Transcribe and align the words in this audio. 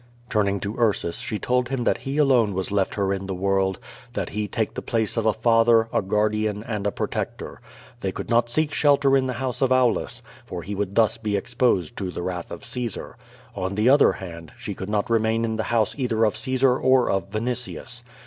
''Turning 0.31 0.59
to 0.59 0.75
Ursus, 0.79 1.17
she 1.19 1.37
told 1.37 1.69
him 1.69 1.83
that 1.83 1.99
he 1.99 2.17
alone 2.17 2.55
was 2.55 2.71
left 2.71 2.95
her 2.95 3.13
in 3.13 3.27
the 3.27 3.35
world, 3.35 3.77
that 4.13 4.29
he 4.29 4.47
take 4.47 4.73
tho 4.73 4.81
place 4.81 5.15
of 5.15 5.27
a 5.27 5.31
father, 5.31 5.89
a 5.93 6.01
guardian, 6.01 6.63
and 6.63 6.87
a 6.87 6.91
protector. 6.91 7.61
They 7.99 8.11
could 8.11 8.27
not 8.27 8.49
seek 8.49 8.73
shelter 8.73 9.15
in 9.15 9.27
the 9.27 9.33
house 9.33 9.61
of 9.61 9.71
Aulus, 9.71 10.23
for 10.43 10.63
he 10.63 10.73
would 10.73 10.95
thus 10.95 11.17
be 11.17 11.37
exposed 11.37 11.95
to 11.97 12.09
the 12.09 12.23
wrath 12.23 12.49
of 12.49 12.65
Caesar. 12.65 13.15
On 13.55 13.75
the 13.75 13.89
other 13.89 14.13
hand, 14.13 14.51
she 14.57 14.73
could 14.73 14.89
not 14.89 15.07
remain 15.07 15.45
in 15.45 15.57
the 15.57 15.65
house 15.69 15.93
either 15.99 16.23
of 16.25 16.35
Caesar 16.35 16.75
or 16.79 17.07
of 17.07 17.29
Vinitius. 17.29 18.01